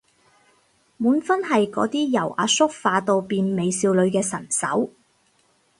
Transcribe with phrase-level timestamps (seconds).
[0.97, 4.89] 滿分係嗰啲由阿叔化到變美少女嘅神手